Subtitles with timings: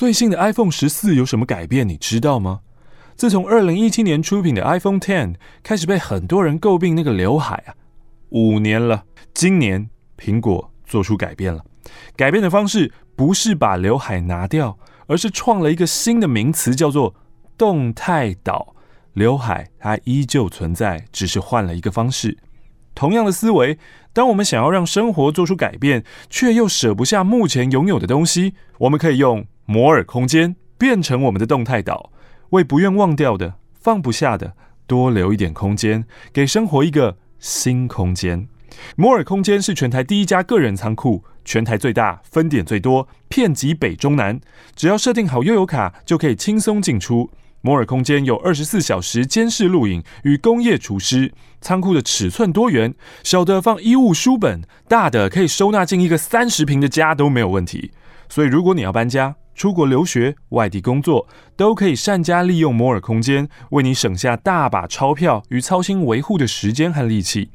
[0.00, 1.86] 最新的 iPhone 十四有什么改变？
[1.86, 2.60] 你知道吗？
[3.16, 7.76] 自从二零一七年出品的 iPhone Ten 开始被很多人诟病那个刘海啊，
[8.30, 11.62] 五年了，今年苹果做出改变了。
[12.16, 17.14] 改变的方式不是把刘海拿掉，而是创了一个新的名词，叫做
[17.58, 18.74] 动态岛。
[19.12, 22.38] 刘海它依旧存在，只是换了一个方式。
[22.94, 23.78] 同样的思维，
[24.14, 32.10] 当我们想要让生活做出改变，却又舍不下目前拥有的东西，我们可以用摩尔空间变成我们的动态岛。
[32.48, 34.56] 为不愿忘掉的、放不下的
[34.88, 38.48] 多留一点空间，给生活一个新空间。
[38.96, 44.40] 摩尔空间是全台第一家个人仓库，全台最大，分点最多，遍及北中南。
[44.74, 47.30] 只要设定好悠游卡，就可以轻松进出。
[47.60, 51.32] 摩尔空间有二十四小时监视录影与工业厨师。
[51.60, 52.92] 仓库的尺寸多元，
[53.22, 57.92] 小的放衣物、书本，大的可以收纳进一个三十坪的家都没有问题。
[58.28, 67.50] 所以，如果你要搬家，出国留学、外地工作，都可以善加利用摩尔空间，为你省下大把钞票与操心维护的时间和力气。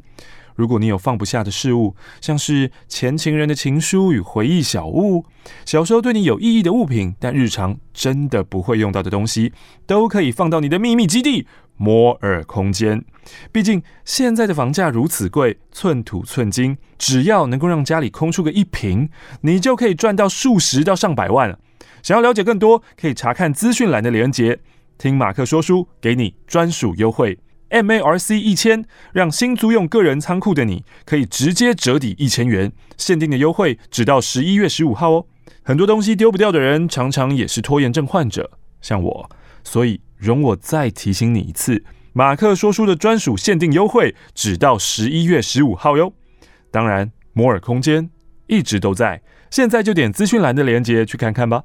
[0.55, 5.25] 如果你有放不下的事物，像是前情人的情书与回忆小物，
[5.65, 9.51] 小时候对你有意义的物品，但日常真的不会用到的东西，
[9.85, 13.03] 都可以放到你的秘密基地摩尔空间。
[13.51, 19.09] 毕竟现在的房价如此贵，寸土寸金，只要能够让家里空出个一平，
[19.41, 21.59] 你就可以赚到数十到上百万了。
[22.05, 24.59] 想要了解更多，可以查看资讯栏的连结。
[24.95, 27.39] 听马克说书，给你专属优惠
[27.71, 35.25] ，MARC 一千，让新租用个人仓库的你可以直接折抵一千元，限定的优惠只到十一月十五号哦。
[35.63, 39.29] 很多东西丢不掉的人，常常也是拖延症患者，像我，
[39.63, 46.13] 所以容我再提醒你一次，马克说书的专属限定优惠只到十一月十五号哟。
[46.69, 48.11] 当然，摩尔空间
[48.45, 51.63] 一直都在，现在就点资讯栏的连接去看看吧。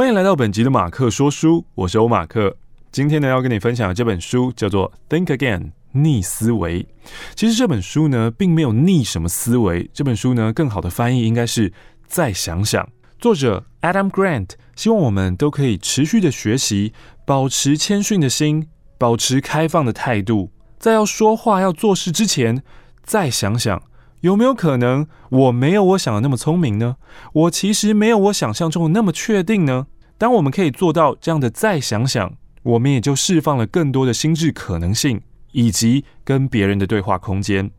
[0.00, 2.56] 欢迎来到本集的马克说书，我是欧马克。
[2.90, 5.58] 今天呢，要跟你分享的这本书叫做《Think Again》，
[5.92, 6.88] 逆思维。
[7.34, 9.90] 其实这本书呢，并没有逆什么思维。
[9.92, 11.70] 这本书呢，更好的翻译应该是
[12.06, 12.88] 再想想。
[13.18, 16.94] 作者 Adam Grant 希望我们都可以持续的学习，
[17.26, 22.62] 保持谦逊的心，保持开放的态度，在要说话、要做事之前，
[23.02, 23.82] 再想想。
[24.20, 26.96] 有没有可能我没有我想的那么聪明呢？
[27.32, 29.86] 我其实没有我想象中的那么确定呢？
[30.18, 35.22] 当我们可以做到这样的再想想，我们也就释放了更多的心智可能性，
[35.52, 37.70] 以及跟别人的对话空间。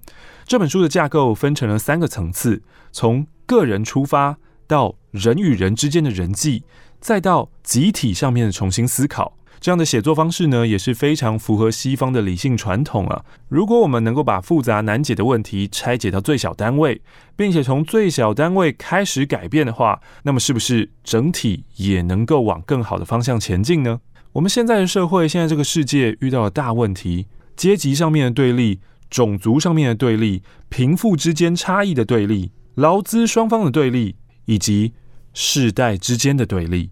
[0.45, 6.63] 这本书的架构分成了三个层次：从个人出发，到人与人之间的人际，
[6.99, 9.37] 再到集体上面的重新思考。
[9.61, 13.23] 这样的写作方式呢，也是非常符合西方的理性传统啊。
[13.47, 16.99] 如果我们能够把复杂难解的问题拆解到最小单位，
[17.35, 23.99] 并且从最小单位开始改变的话，那么是不是整体也能够往更好的方向前进呢？
[24.33, 28.79] 我们现在的社会，现在这个世界遇到了大问题：阶级上面的对立、
[29.11, 34.93] 种族上面的对立、贫富之间差异的对立、劳资双方的对立，以及
[35.35, 36.89] 世代之间的对立。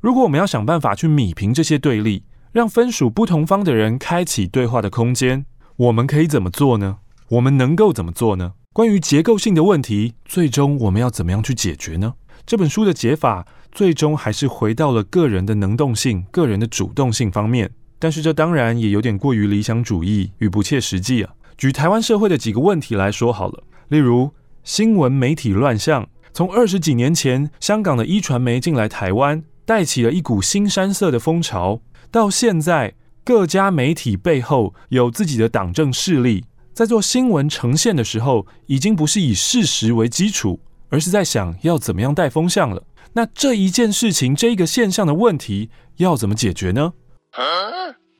[0.00, 2.22] 如果我们要想办法去弭平这些对立，
[2.52, 5.44] 让分属不同方的人开启对话的空间，
[5.76, 6.98] 我们可以怎么做呢？
[7.30, 8.52] 我们能够怎么做呢？
[8.72, 12.14] 关于结构性的问题，最终我们要怎么样去解决呢？
[12.46, 17.70] 这本书的解法最终还是回到了个人的能动性、个人的主动性方面。
[17.98, 21.34] 但是这当然也有点过于理想主义与不切实际啊。
[21.56, 24.32] 举台湾社会的几个问题来说好了，例如
[24.62, 29.42] 新闻媒体乱象，从二十几年前香港的一传媒进来台湾。
[29.68, 40.58] 带起了一股新山色的风潮，到现在各家媒体背后有自己的党政势力，在做新闻呈现的时候，已经不是以事实为基础，
[40.88, 42.82] 而是在想要怎么样带风向了。
[43.12, 45.68] 那这一件事情，这一个现象的问题
[45.98, 46.94] 要怎么解决呢？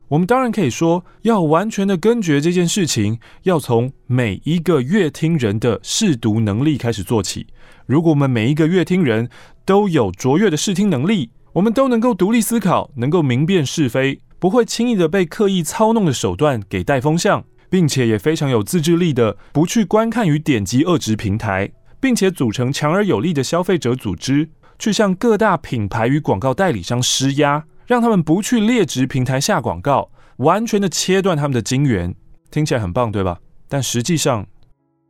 [0.09, 7.47] 我们当然可以说，要完全的根绝这件事情，要从每一个乐听人的试读能力开始做起。
[7.87, 9.27] 如果我们每一个乐听人
[9.65, 32.15] 都有卓越的视听能力，我们都能够独立思考，能够明辨是非，不会轻易的被刻意操弄的手段给带风向，并且也非常有自制力的，不去观看与点击恶值平台，并且组成强而有力的消费者组织，去向各大品牌与广告代理商施压，让他们不去劣质平台下广告，完全的切断他们的金源。
[32.51, 33.39] 听起来很棒，对吧？
[33.67, 34.47] 但实际上，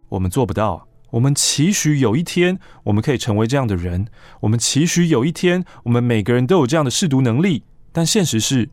[0.09, 0.88] 我们做不到。
[1.11, 4.07] 我们期许有一天，我们可以成为这样的人。
[4.41, 7.63] 我们期许有一天，我们每个人都有这样的识读能力。
[7.91, 8.69] 但现实是，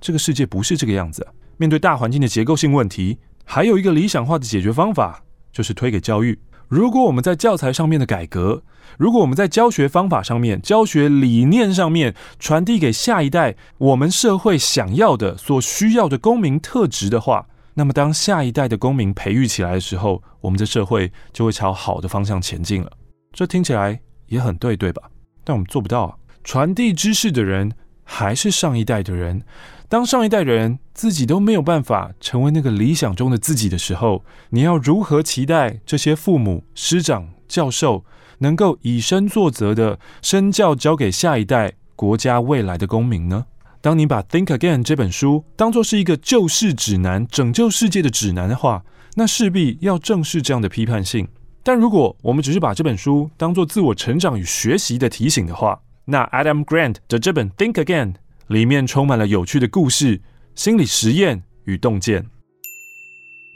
[0.00, 1.26] 这个世界不是这个样子。
[1.56, 6.38] 面对大环境的结构性问题，还有一个理想化的解决方法，就是推给教育。
[6.68, 8.62] 如果我们在教材上面的改革，
[8.96, 22.90] 如果我们在教学方法上面、教学理念上面传递给下一代我们社会想要的、所需要的公民特质的话，那么当下一代的公民培育起来的时候，我们的社会就会朝好的方向前进了。
[23.32, 25.02] 这听起来也很对，对吧？
[25.44, 26.14] 但我们做不到啊。
[26.44, 27.72] 传递知识的人
[28.04, 29.42] 还是上一代的人。
[29.88, 38.04] 当上一代人自己都没有办法成为那个理想中的自己的时候，你要如何期待这些父母、师长、教授
[38.38, 43.46] 能够以身作则的身教交给下一代国家未来的公民呢？
[43.82, 48.84] 当你把《Think Again》这本书当作是一个救世指南、拯救世界的指南的话，
[49.16, 51.26] 那势必要正视这样的批判性。
[51.64, 58.12] 但如果我们只是把这本书当作自我成长与学习的提醒的话，那 Adam Grant 的这本《Think Again》。
[58.48, 60.20] 里面充满了有趣的故事、
[60.54, 62.26] 心理实验与洞见。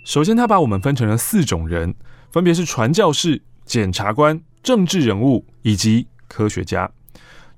[0.06, 1.94] 首先，他把我们分成了四种人，
[2.32, 6.90] 分别是传教士、检察官、政治人物以及科学家。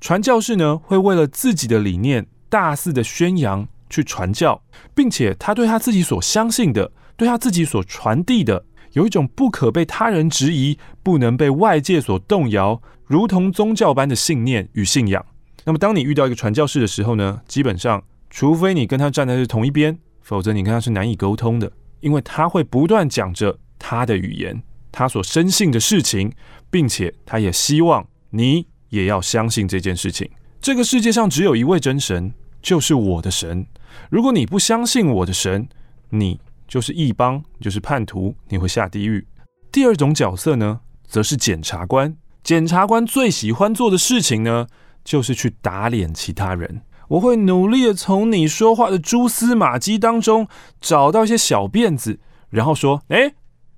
[0.00, 4.62] 传教士呢，会为了自己的理念大肆的宣扬去传教，
[4.94, 15.24] 并且他对他自己所相信的、对他自己所传递的，有一种不可被他人质疑、不能被外界所动摇，如同宗教般的信念与信仰。
[15.64, 26.32] 那么，当你遇到一个传教士的时候呢，基本上，除非你跟他站在是同一边，否则你跟他是难以沟通的，因为他会不断讲着他的语言，他所深信的事情，
[26.70, 30.30] 并且他也希望你也要相信这件事情。
[30.60, 33.66] 这个世界上只有一位真神，就是我的神。
[34.10, 35.68] 如果你不相信我的神，
[36.10, 39.26] 你就是异邦，就是叛徒，你会下地狱。
[39.70, 42.16] 第二种角色呢，则是检察官。
[42.42, 44.66] 检察官最喜欢做的事情呢，
[45.04, 50.48] 就是去打脸其他人，我会努力的从你说话的蛛丝马迹当中
[50.80, 52.18] 找到一些小辫子，
[52.50, 53.34] 然后说：“哎，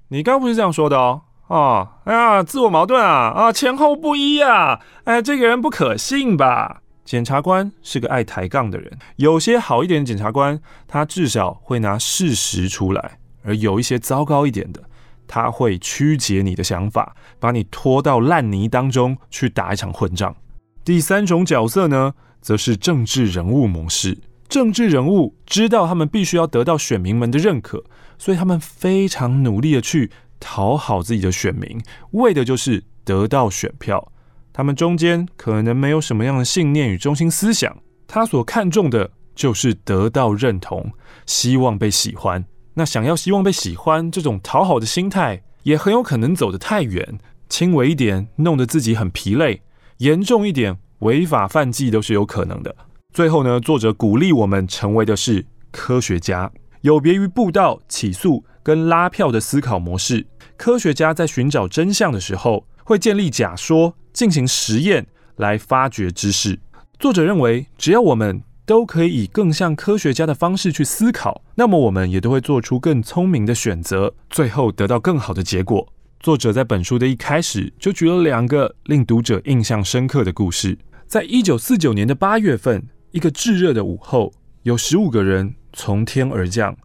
[0.09, 13.03] 你刚不是这样说的哦，哦，哎呀，自我矛盾啊，啊，前后不一啊，哎，这个人不可信吧？”检察官是个爱抬杠的人，有些好一点的检察官，他至少会拿事实出来；
[13.43, 14.81] 而有一些糟糕一点的，
[15.27, 20.33] 他会曲解你的想法，把你拖到烂泥当中去打一场混战。
[20.85, 24.17] 第三种角色呢，则是政治人物模式。
[24.49, 27.83] 政治人物知道他们必须要得到选民们的认可，
[28.19, 31.81] 所以他们非常努力的去讨好自己的选民，
[32.13, 34.11] 为的就是得到选票。
[34.53, 37.77] 他们中间可能没有什么样的信念与中心思想，
[38.09, 40.91] 他所看重的就是得到认同，
[41.25, 42.45] 希望被喜欢。
[42.75, 49.63] 那想要希望被喜欢，这种讨好的心态，也很有可能走得太远，轻微一点，弄得自己很疲累。
[49.99, 52.75] 严重一点，违法犯纪都是有可能的。
[53.13, 56.51] 最后呢，作者鼓励我们成为的是科学家，
[56.81, 60.27] 有别于布道、起诉跟拉票的思考模式。
[60.57, 66.59] 科学家在寻找真相的时候，会建立假说，进行实验来发掘知识。
[66.99, 75.93] 作者认为，只要我们都可以以更像科学家的方式去思考，那么我们也都会做出更聪明的选择，最后得到更好的结果。
[76.21, 80.77] 作者在本书的一开始就举了两个令读者印象深刻的故事。
[81.07, 84.31] 在一九四九年的八月份，一个炙热的午后，
[84.65, 86.77] 有十五个人从天而降，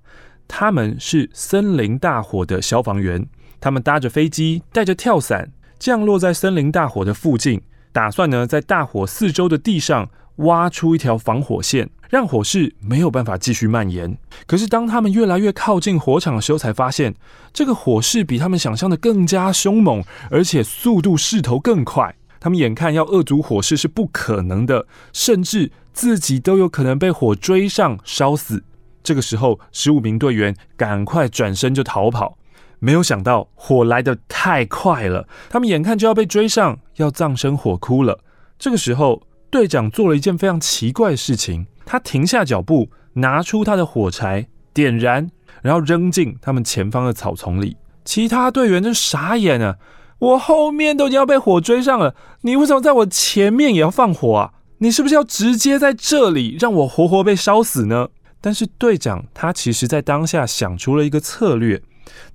[0.47, 3.27] 他们是森林大火的消防员。
[3.59, 7.61] 他们搭着飞机，带着跳伞，降落在森林大火的附近，
[7.91, 11.89] 打算呢在大火四周的地上挖出一条防火线。
[12.07, 14.15] 让火势没有办法继续蔓延。
[14.45, 17.15] 可是，当他们越来越靠近火场的时候，才发现
[17.51, 22.15] 这个火势比他们想象的更加凶猛，而且速度势头更快。
[22.39, 28.63] 他们眼看要遏阻火势是不可能的，甚至自己都有可能被火追上烧死。
[29.05, 32.39] 这个时候，十五名队员赶快转身就逃跑。
[32.79, 38.19] 没有想到火来得太快了，他们眼看就要被追上，要葬身火窟了。
[38.57, 39.21] 这个时候，
[39.51, 41.67] 队长做了一件非常奇怪的事情。
[41.85, 45.29] 他停下脚步，拿出他的火柴，点燃，
[45.61, 47.77] 然后扔进他们前方的草丛里。
[48.03, 49.77] 其他队员就傻眼了：
[50.17, 54.53] 我后面都已经要被火追上了，你为什么在我前面也要放火啊？
[54.79, 58.09] 你是不是要直接在这里让我活活被烧死呢？
[58.45, 61.81] 但是队长他其实在当下想出了一个策略，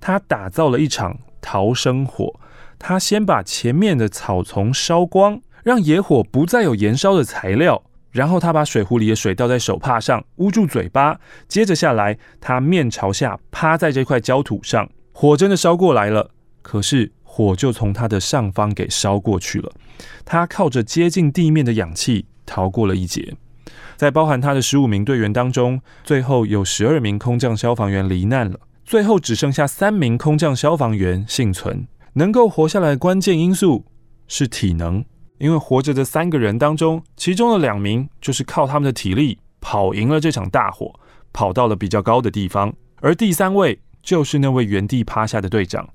[0.01, 2.37] 他打造了一场逃生火。
[2.77, 7.81] 他先把前面的草丛烧光，让野火不再有燃烧的材料。
[8.11, 11.17] 然后他把水壶里的水倒在手帕上，捂住嘴巴。
[11.47, 14.89] 接着下来，他面朝下趴在这块焦土上。
[15.13, 19.71] 火真的烧过来了，可是火就从他的上方给烧过去了。
[20.25, 23.33] 他靠着接近地面的氧气逃过了一劫。
[24.01, 31.87] 在包含他的十五名队员当中，最后有十二名空降消防员罹难了，最后只剩下三名空降消防员幸存。
[32.13, 33.85] 能够活下来的关键因素
[34.27, 35.05] 是体能，
[35.37, 40.99] 因为活着的三个人当中，其中的两名就是靠他们的体力跑赢了这场大火，
[41.31, 45.87] 跑到了比较高的地方，而第三位就是那位原地趴下的队长。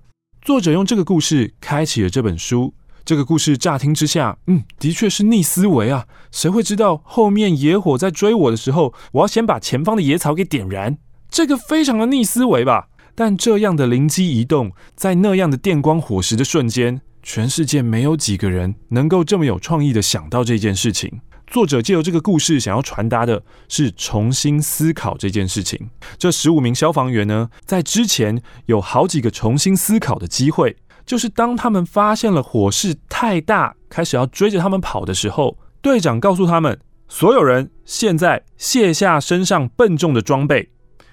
[0.43, 2.73] 作者用这个故事开启了这本书。
[3.07, 6.07] 这个故事乍听之下，嗯，的确是逆思维啊！
[6.33, 10.99] 谁会知道后面野火在追我的时候，我要先把前方的野草给点燃？
[11.31, 12.89] 这个非常的逆思维吧？
[13.15, 21.21] 但这样的灵机一动，在那样的电光火石的瞬间，全世界没有几个人能够这么有创意的想到这件事情。
[21.47, 25.91] 作者借由这个故事想要传达的是重新思考这件事情。
[26.19, 30.77] 这十五名消防员呢，在之前有好几个重新思考的机会。
[31.07, 40.69] 就是当他们发现了火势太大，开始要追着他们跑的时候，队长告诉他们：所有人现在卸下身上笨重的装备。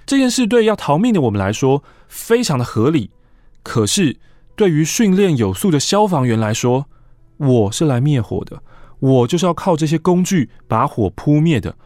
[0.05, 3.11] 这件事对要逃命的我们来说非常的合理，
[3.61, 4.17] 可是
[4.55, 6.87] 对于训练有素的消防员来说，
[7.37, 8.61] 我是来灭火的，
[8.99, 11.77] 我就是要靠这些工具把火扑灭的。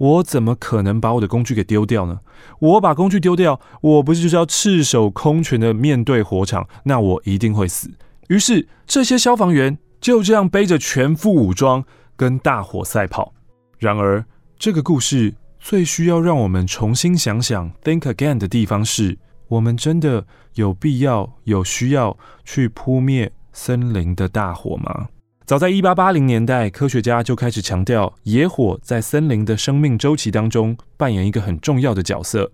[0.00, 2.20] 我怎么可能把我的工具给丢掉呢？
[2.58, 6.66] 我把工具丢掉，我不是就是要赤手空拳的面对火场？
[6.84, 7.90] 那我一定会死。
[8.28, 11.84] 于是这些消防员就这样背着全副武装
[12.16, 13.34] 跟大火赛跑。
[13.78, 14.24] 然而，
[14.58, 25.08] 这个故事最需要让我们重新想想 think again 的地方是：我们真的有必要、有需要去扑灭森林的大火吗？
[25.50, 32.52] 早在一八八零年代，科学家就开始强调，野火在森林的生命周期当中扮演一个很重要的角色。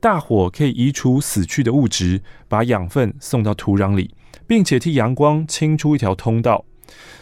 [0.00, 4.10] 大火可以移除死去的物质，把养分送到土壤里，
[4.46, 6.66] 并且替阳光清出一条通道。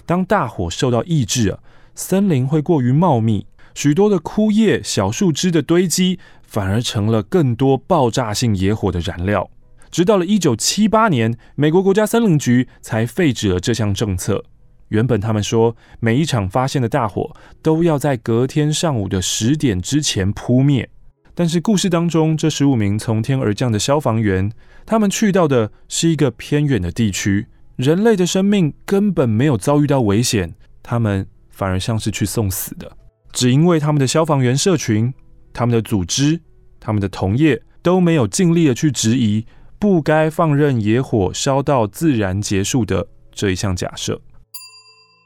[0.04, 1.61] 当大火受到抑制啊，
[1.94, 9.49] 森林会过于茂密，许多的枯叶、小树枝的堆积，反而成了更多爆炸性野火的燃料。
[9.92, 14.47] 直到了一九七八年，美国国家森林局才废止了这项政策。
[14.88, 20.88] 原本他们说，每一场发现的大火都要在隔天上午的十点之前扑灭。
[21.35, 24.53] 但是故事当中这十五名从天而降的消防员，
[24.87, 32.97] 他们去到的是一个偏远的地区，人类的生命根本没有遭遇到危险，他们反而像是去送死的。
[33.33, 35.12] 只因为他们的消防员社群、
[35.53, 36.41] 他们的组织、
[36.79, 39.45] 他们的同业都没有尽力的去质疑
[39.81, 44.21] 不该放任野火烧到自然结束的这一项假设。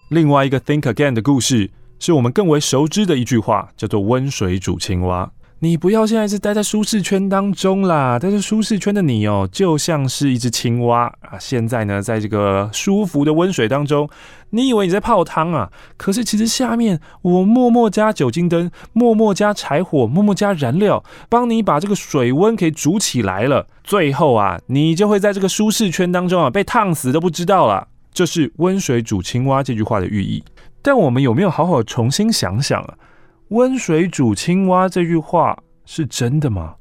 [0.09, 5.31] 另外一个 Think Again 的故事，是我们更为熟知的一句话，叫做“温水煮青蛙”。
[5.61, 11.37] 你不要现在是待在舒适圈当中啦，待在舒适圈的你哦，就像是一只青蛙啊。
[11.39, 14.09] 现在呢，在这个舒服的温水当中，
[14.51, 15.71] 你以为你在泡汤啊？
[15.99, 23.67] 可是其实下面我默默加酒精灯，默默加柴火，默默加燃料，帮你把这个水温给煮起来了。
[23.85, 27.89] 最后啊，你就会在这个舒适圈当中啊，被烫死都不知道了。
[28.13, 30.43] 这是“温水煮青蛙”这句话的寓意，
[30.83, 32.95] 但我们有没有好好重新想想啊
[33.51, 36.75] ？“温水煮青蛙”这句话是真的吗？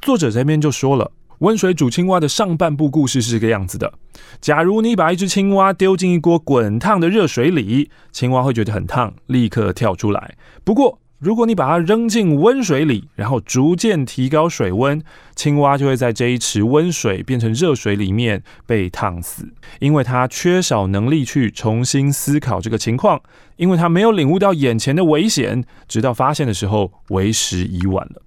[0.00, 3.92] 作者这边就说了，“温水煮青蛙”的上半部故事是这个样子的：
[4.40, 10.36] 假如你把一只青蛙丢进一锅滚烫的热水里，青蛙会觉得很烫，立刻跳出来。
[10.64, 15.02] 不过，如果你把它扔进温水里，然后逐渐提高水温，
[15.34, 19.48] 青蛙就会在这一池温水变成热水里面被烫死，
[19.80, 23.18] 因为它缺少能力去重新思考这个情况，
[23.56, 28.20] 因为它没有领悟到眼前的危险，直到发现的时候为时已晚了。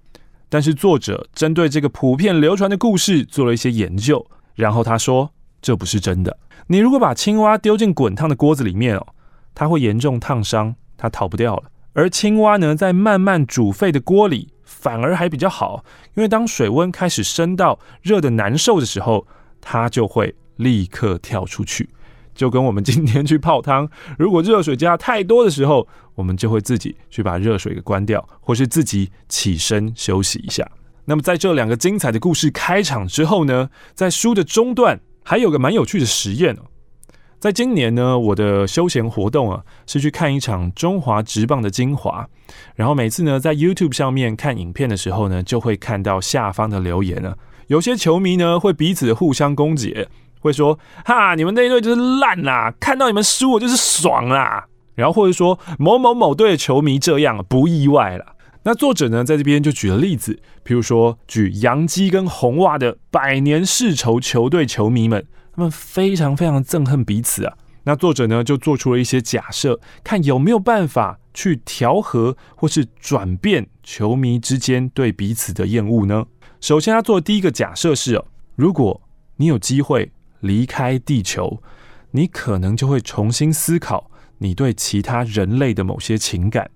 [0.48, 5.30] 但是作者针对这个普遍流传的故事做了一些研究，然后他说
[5.62, 6.36] 这不是真的。
[6.66, 9.06] 你如果把青蛙丢进滚烫的锅子里面哦，
[9.54, 11.62] 它会严重烫伤，它逃不掉了。
[11.92, 19.26] 而青蛙呢，在慢慢煮沸的锅里，反而还比较好，因为当水温开始升到热的难受的时候，
[19.60, 21.90] 它就会立刻跳出去。
[22.32, 30.66] 就跟我们今天去泡汤，如果热水加太多的时候，我们就会自己去把热水给关掉，或是自己起身休息一下。
[31.04, 36.62] 那么在这两个精彩的故事开场之后呢，在书的中段还有个蛮有趣的实验哦。
[37.40, 42.28] 在今年呢，我的休闲活动啊，是去看一场中华职棒的精华。
[42.74, 47.34] 然后每次呢，在 YouTube 上面看影片的时候呢，就会看到下方的留言啊，
[47.68, 50.06] 有些球迷呢会彼此互相攻击，
[50.40, 58.36] 会说：“哈，你们那一队就是烂啦，看到你们输我就是爽啦。”然后或者说某某某队的球迷这样不意外了。
[58.64, 65.24] 那作者呢，在这边就举了例子，譬如说举洋基跟红袜的百年世仇球队球迷们。
[65.54, 67.54] 他们非常非常憎恨彼此啊。
[67.84, 76.26] 那作者呢，就做出了一些假设，看有没有办法去调和或是转变球迷之间对彼此的厌恶呢？
[76.60, 79.00] 首先，他做的第一个假设是哦，如果
[79.36, 81.62] 你有机会离开地球，
[82.10, 86.70] 你可能就会重新思考你对其他人类的某些情感。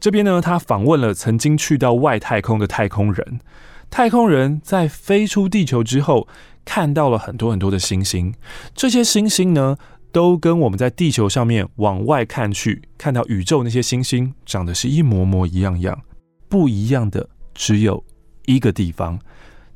[0.00, 3.40] 这边呢，他访问了曾经去到外太空的太空人，
[3.90, 6.28] 太空人在飞出地球之后，
[6.64, 8.32] 看到了很多很多的星星，
[8.74, 9.76] 这些星星呢，
[10.12, 16.00] 都跟我们在地球上面往外看去，看到宇宙那些星星长得是一模模一样样，
[16.48, 18.04] 不一样的只有
[18.46, 19.18] 一个地方，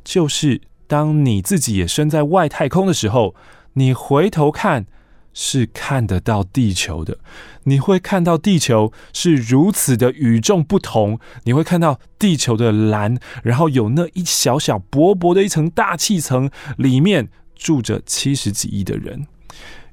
[0.04, 3.35] 就是当你自己也身在外太空的时候，
[3.73, 4.87] 你回头看
[5.35, 7.19] 是看得到地球的，
[7.64, 16.49] 你会看到地球是如此的与众不同，你会看到地球的蓝，然后有那一小小薄薄的一层大气层，
[16.79, 19.26] 里面住着七十几亿的人。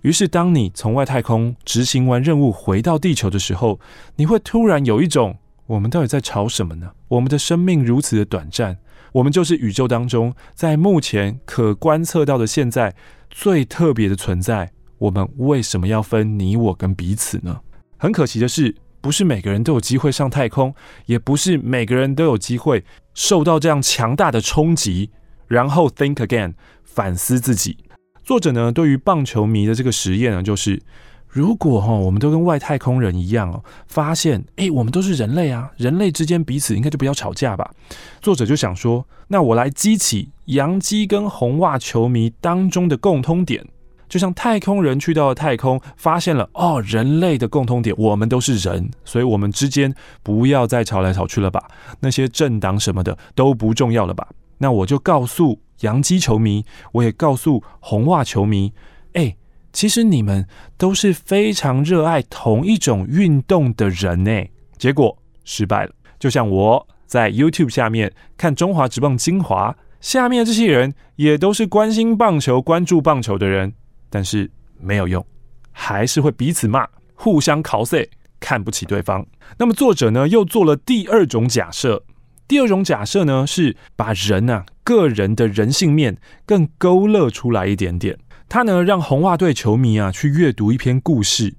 [0.04, 3.80] 于是，当你从外太空执行完任务回到地球的时候，
[4.16, 6.92] 你会突然有一种：我们到底在吵什么呢？
[7.08, 8.78] 我们的生命如此的短暂，
[9.14, 12.96] 我们就是宇宙当中在目前可观测到的现在
[13.30, 14.72] 最特别的存在。
[15.02, 17.60] 我们为什么要分你我跟彼此呢？
[17.98, 20.76] 很可惜的是，不是每个人都有机会上太空，
[21.08, 25.10] 也不是每个人都有机会受到这样强大的冲击，
[25.48, 26.54] 然后 think again，
[26.84, 27.78] 反思自己。
[28.24, 30.80] 作者呢，对于棒球迷的这个实验呢，就是
[31.28, 37.74] 如果哈，我们都跟外太空人一样哦，发现诶，我们都是人类啊，人类之间彼此应该就不要吵架吧。
[38.22, 43.66] 作者就想说，那我来激起洋基跟红袜球迷当中的共通点，
[44.12, 49.92] 就像太空人去到了太空，发现了哦，人类的共通点，我们都是人，所以我们之间
[50.22, 51.66] 不要再吵来吵去了吧，
[52.02, 54.28] 那些政党什么的都不重要了吧。
[54.58, 55.62] 那我就告诉。
[55.82, 58.72] 洋基球迷，我也告诉红袜球迷，
[59.14, 59.36] 哎，
[59.74, 60.46] 其实你们
[60.78, 64.46] 都是非常热爱同一种运动的人呢。
[64.78, 73.74] 结果失败了，就像我在 YouTube 下面看中华职棒精华，下面这些人也都是关心棒球、关注棒球的人，
[74.12, 74.48] 但是
[74.80, 75.26] 没有用，
[75.72, 78.08] 还是会彼此骂，互相考碎，
[78.40, 79.26] 看不起对方。
[79.58, 82.04] 那么作者呢，又做了第二种假设。
[82.48, 88.20] 第二种假设呢，是把人啊个人的人性面更勾勒出来一点点。
[88.50, 91.56] 他呢让红袜队球迷啊去阅读一篇故事。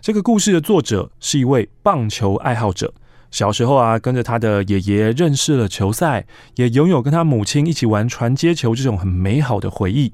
[0.00, 2.94] 这个故事的作者是一位棒球爱好者，
[3.32, 10.12] 小时候啊跟着他的爷爷认识了球赛，也拥有跟他母亲一起玩传接球这种很美好的回忆。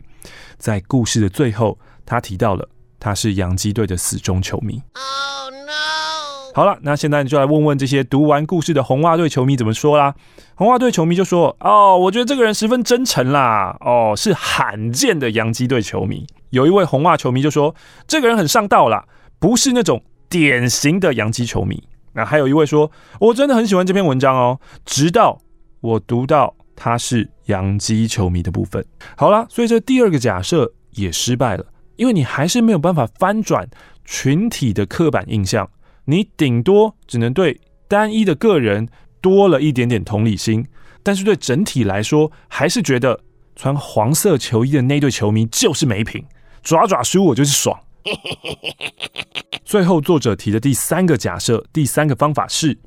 [0.58, 4.82] 在故事的最后，他提到了他是洋基队的死忠球迷。
[4.94, 6.52] Oh no!
[6.54, 10.14] 好了，那现在你就来问问这些读完故事的红袜队球迷怎么说啦？
[10.54, 17.74] 红袜队球迷就说：“哦，我觉得这个人十分真诚啦，哦，是罕见的洋基队球迷。”有一位红袜球迷就说
[18.06, 19.04] ：“这个人很上道啦，
[19.40, 21.82] 不是那种典型的洋基球迷。”
[22.14, 25.40] 那还有一位说：“我真的很喜欢这篇文章哦，直到
[25.80, 28.84] 我读到他是洋基球迷的部分。”
[29.16, 33.68] 好了，所以这第二个假设也失败了，因为你还是没有办法翻转
[34.04, 35.68] 群体的刻板印象。
[36.06, 38.88] 你顶多只能对单一的个人
[39.20, 40.66] 多了一点点同理心，
[41.02, 43.20] 但是对整体来说，还是觉得
[43.56, 46.24] 穿黄色球衣的那队球迷就是没品，
[46.62, 47.80] 爪爪输我就是爽。
[49.64, 52.78] 最后，作者提的第三个假设，第三个方法是，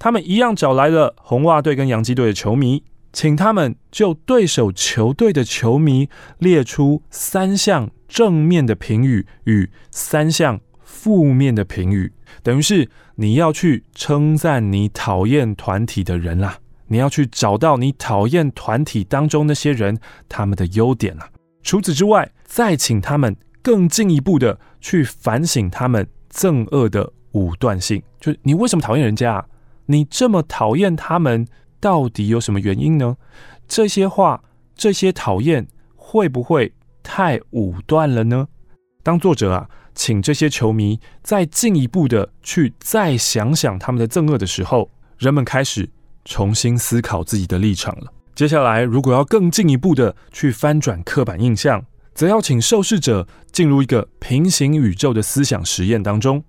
[0.00, 2.82] 他们一样找来了红袜队跟洋基队的球迷，
[3.12, 12.12] 请他们就对手球队的球迷列出三项正面的评语与三项负面的评语。
[12.42, 21.28] 等于是你要去称赞你讨厌团体的人啦，你要去找到你讨厌团体当中那些人他们的优点啦。
[21.62, 29.44] 除此之外，再请他们更进一步的去反省他们憎恶的武断性，就你为什么讨厌人家啊？
[29.86, 31.46] 你这么讨厌他们，
[31.80, 33.16] 到底有什么原因呢？
[33.66, 34.42] 这些话，
[34.74, 38.48] 这些讨厌会不会太武断了呢？
[39.02, 39.68] 当作者啊。
[39.94, 44.88] 请这些球迷再进一步的去再想想他们的憎恶的时候，
[45.18, 45.90] 人们开始
[46.24, 48.12] 重新思考自己的立场了。
[48.32, 56.44] 接下来，如果要更进一步的去翻转刻板印象，则要请受试者进入一个平行宇宙的思想实验当中。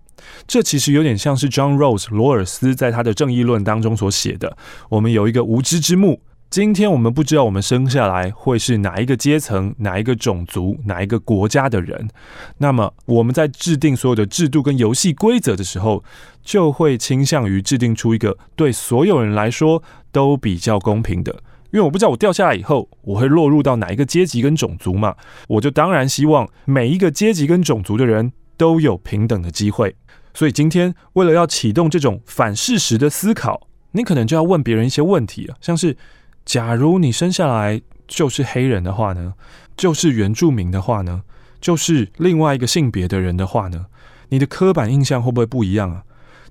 [0.47, 4.57] 这其实有点像是 John Rawls 罗尔斯在他的《正义论》当中所写的：
[4.89, 6.21] 我们有一个无知之幕。
[6.49, 12.09] 今天我们不知道我们生下来会是哪一个阶层、哪一个种族、哪一个国家的人，
[12.57, 16.03] 那么我们在制定所有的制度跟游戏规则的时候，
[16.43, 21.31] 就会倾向于制定出一个对所有人来说都比较公平的。
[21.71, 25.15] 因为我不知道我掉下来以后我会落入到哪一个阶级跟种族嘛，
[25.47, 29.95] 我就当然希望每一个阶级跟种族的人都有平等的机会。
[30.39, 35.97] 所以今天为了要启动这种反事实的思考，你可能就要问别人一些问题啊，像是。
[36.45, 39.33] 假如你生下来就是黑人的话呢？
[39.75, 41.23] 就是原住民的话呢？
[41.59, 43.87] 就是另外一个性别的人的话呢？
[44.29, 46.03] 你的刻板印象会不会不一样啊？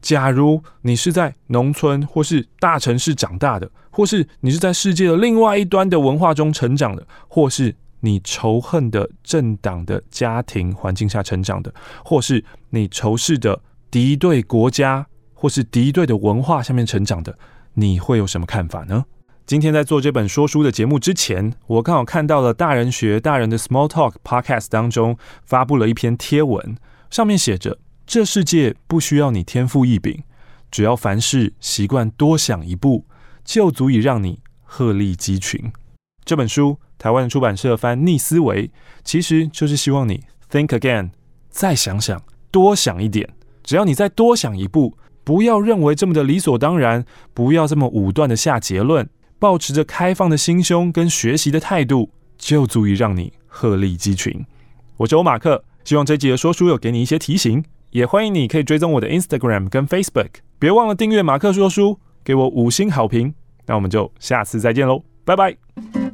[0.03, 11.74] 假如你是在农村或是大城市长大的，或是你是在世界的另外一端的文化中成长的，或是你仇恨的政党的家庭环境下成长的，
[12.05, 17.38] 或是你仇视的敌对国家或是敌对的文化下面成长的，
[17.74, 19.05] 你会有什么看法呢？
[19.46, 26.77] 今天在做这本说书的节目之前，我刚好看到了大人学大人的 Small Talk Podcast 当中发布了一篇贴文，
[27.11, 27.79] 上面写着。
[28.07, 30.22] 这世界不需要你天赋异禀，
[30.70, 33.07] 只要凡事习惯多想一步，
[33.44, 35.70] 就足以让你鹤立鸡群。
[36.24, 38.68] 这本书，台湾的出版社翻《逆思维》，
[39.05, 41.11] 其实就是希望你 think again，
[41.51, 43.29] 再想想，多想一点。
[43.68, 47.04] 只要你再多想一步，不要认为这么的理所当然，
[47.35, 49.07] 不要这么武断的下结论，
[49.38, 54.42] 抱持着开放的心胸跟学习的态度，就足以让你鹤立鸡群。
[54.96, 57.62] 我是欧马克，希望这集的说书有给你一些提醒。
[57.90, 63.35] 也欢迎你可以追踪我的 Instagram 跟 Facebook，别忘了订阅马克说书，给我五星好评。
[63.66, 66.08] 那我们就下次再见喽，拜拜。